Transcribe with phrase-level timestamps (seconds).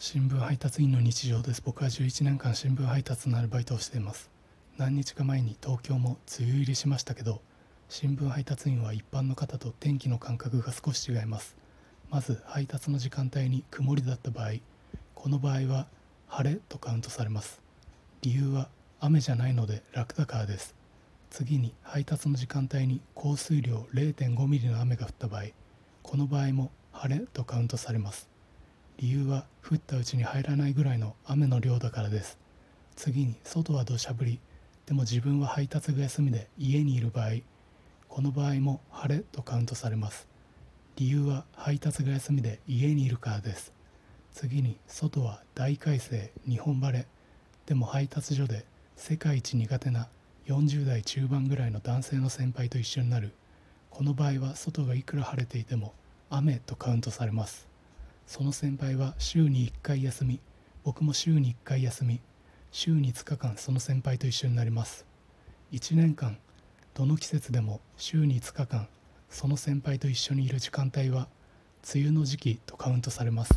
[0.00, 1.60] 新聞配達員の日常です。
[1.60, 4.30] 僕は11年間新聞配達のアルバイトをしています。
[4.76, 7.42] 何日か前に東京も梅雨入りしましたけど
[7.88, 11.56] 新聞配達員は一般の方と天気の感覚が少し違います。
[12.10, 14.52] まず配達の時間帯に曇りだった場合
[15.16, 15.88] この場合は
[16.28, 17.60] 晴れとカウントされます。
[18.22, 18.68] 理由は
[19.00, 20.76] 雨じゃないので楽だからです。
[21.30, 25.46] 次に配達の時間帯に降水量0.5ミリの雨が降った場合
[26.04, 28.37] この場合も晴れとカウントされます。
[28.98, 32.38] 理由は降ったうちに入らないぐらいの雨の量だからです。
[32.96, 34.40] 次に外は土砂降り。
[34.86, 37.32] でも自分は配達が休みで家にいる場合
[38.08, 40.26] この場合も晴れとカウントされます。
[40.96, 43.72] 理由は配達が休みで家にいるからです。
[44.32, 47.06] 次に外は大快晴日本晴れ。
[47.66, 48.64] でも配達所で
[48.96, 50.08] 世界一苦手な
[50.48, 53.32] 40代中盤ぐらいの男性の先輩と一緒になる。
[53.90, 55.94] この場合は外がいくら晴れていても
[56.30, 57.68] 雨とカウントされます。
[58.28, 60.38] その先輩は週に1回休み。
[60.84, 62.20] 僕も週に1回休み。
[62.70, 65.06] 週に5日間その先輩と一緒になります。
[65.72, 66.36] 1年間
[66.92, 68.86] どの季節でも週に5日間
[69.30, 71.28] その先輩と一緒にいる時間帯は
[71.94, 73.54] 梅雨の時期とカウントされます。